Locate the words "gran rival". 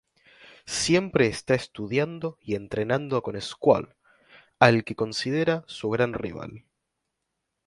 5.91-6.65